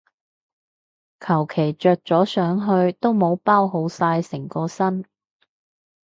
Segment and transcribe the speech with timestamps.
[1.19, 5.05] 求其着咗上去都冇包好晒成個身